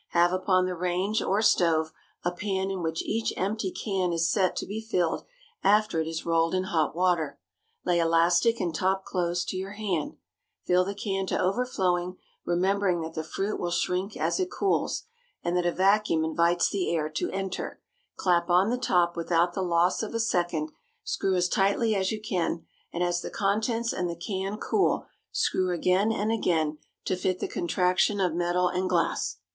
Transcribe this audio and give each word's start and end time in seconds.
Have 0.13 0.33
upon 0.33 0.65
the 0.65 0.73
range 0.73 1.21
or 1.21 1.43
stove 1.43 1.91
a 2.25 2.31
pan 2.31 2.71
in 2.71 2.81
which 2.81 3.03
each 3.03 3.31
empty 3.37 3.69
can 3.69 4.11
is 4.11 4.27
set 4.31 4.55
to 4.55 4.65
be 4.65 4.81
filled 4.81 5.25
after 5.63 6.01
it 6.01 6.07
is 6.07 6.25
rolled 6.25 6.55
in 6.55 6.63
hot 6.63 6.95
water. 6.95 7.37
Lay 7.85 7.99
elastic 7.99 8.59
and 8.59 8.73
top 8.73 9.05
close 9.05 9.45
to 9.45 9.55
your 9.57 9.73
hand, 9.73 10.17
fill 10.65 10.83
the 10.83 10.95
can 10.95 11.27
to 11.27 11.39
overflowing, 11.39 12.17
remembering 12.43 13.01
that 13.01 13.13
the 13.13 13.23
fruit 13.23 13.59
will 13.59 13.69
shrink 13.69 14.17
as 14.17 14.39
it 14.39 14.49
cools, 14.49 15.03
and 15.43 15.55
that 15.55 15.67
a 15.67 15.71
vacuum 15.71 16.25
invites 16.25 16.67
the 16.71 16.89
air 16.89 17.07
to 17.07 17.29
enter; 17.29 17.79
clap 18.15 18.49
on 18.49 18.71
the 18.71 18.79
top 18.79 19.15
without 19.15 19.53
the 19.53 19.61
loss 19.61 20.01
of 20.01 20.15
a 20.15 20.19
second, 20.19 20.71
screw 21.03 21.35
as 21.35 21.47
tightly 21.47 21.93
as 21.93 22.11
you 22.11 22.19
can, 22.19 22.65
and 22.91 23.03
as 23.03 23.21
the 23.21 23.29
contents 23.29 23.93
and 23.93 24.09
the 24.09 24.15
can 24.15 24.57
cool, 24.57 25.05
screw 25.31 25.69
again 25.71 26.11
and 26.11 26.31
again 26.31 26.79
to 27.05 27.15
fit 27.15 27.37
the 27.37 27.47
contraction 27.47 28.19
of 28.19 28.33
metal 28.33 28.67
and 28.67 28.89
glass. 28.89 29.37